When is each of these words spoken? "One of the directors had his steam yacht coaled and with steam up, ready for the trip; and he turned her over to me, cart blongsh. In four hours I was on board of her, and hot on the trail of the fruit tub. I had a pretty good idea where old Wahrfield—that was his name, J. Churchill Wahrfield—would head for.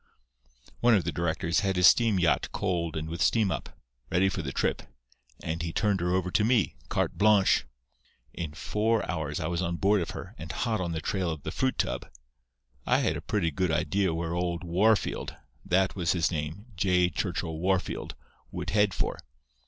"One 0.79 0.95
of 0.95 1.03
the 1.03 1.11
directors 1.11 1.59
had 1.59 1.75
his 1.75 1.85
steam 1.85 2.17
yacht 2.17 2.49
coaled 2.51 2.97
and 2.97 3.07
with 3.07 3.21
steam 3.21 3.51
up, 3.51 3.77
ready 4.09 4.29
for 4.29 4.41
the 4.41 4.51
trip; 4.51 4.81
and 5.43 5.61
he 5.61 5.71
turned 5.71 5.99
her 6.01 6.11
over 6.15 6.31
to 6.31 6.43
me, 6.43 6.75
cart 6.89 7.19
blongsh. 7.19 7.65
In 8.33 8.53
four 8.55 9.07
hours 9.07 9.39
I 9.39 9.45
was 9.45 9.61
on 9.61 9.75
board 9.75 10.01
of 10.01 10.09
her, 10.09 10.33
and 10.39 10.51
hot 10.51 10.81
on 10.81 10.93
the 10.93 11.01
trail 11.01 11.29
of 11.29 11.43
the 11.43 11.51
fruit 11.51 11.77
tub. 11.77 12.09
I 12.83 12.97
had 12.97 13.15
a 13.15 13.21
pretty 13.21 13.51
good 13.51 13.69
idea 13.69 14.11
where 14.11 14.33
old 14.33 14.63
Wahrfield—that 14.63 15.95
was 15.95 16.13
his 16.13 16.31
name, 16.31 16.65
J. 16.75 17.11
Churchill 17.11 17.59
Wahrfield—would 17.59 18.71
head 18.71 18.95
for. 18.95 19.19